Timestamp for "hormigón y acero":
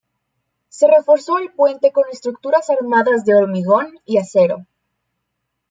3.35-4.65